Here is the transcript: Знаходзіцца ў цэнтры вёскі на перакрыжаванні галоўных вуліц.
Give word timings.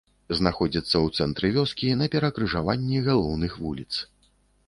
Знаходзіцца 0.37 0.93
ў 1.05 1.21
цэнтры 1.21 1.51
вёскі 1.57 1.91
на 2.01 2.07
перакрыжаванні 2.15 3.05
галоўных 3.09 3.51
вуліц. 3.67 3.91